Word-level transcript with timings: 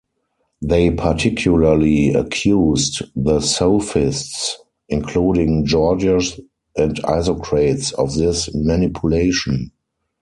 They 0.63 0.89
particularly 0.89 2.09
accused 2.09 3.03
the 3.15 3.39
sophists, 3.39 4.57
including 4.89 5.63
Gorgias 5.67 6.39
and 6.75 6.95
Isocrates, 7.05 7.91
of 7.93 8.15
this 8.15 8.49
manipulation. 8.55 9.69